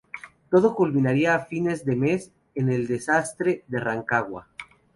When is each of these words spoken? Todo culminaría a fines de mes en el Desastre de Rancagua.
Todo 0.49 0.73
culminaría 0.73 1.35
a 1.35 1.45
fines 1.45 1.85
de 1.85 1.95
mes 1.95 2.31
en 2.55 2.69
el 2.71 2.87
Desastre 2.87 3.65
de 3.67 3.79
Rancagua. 3.79 4.47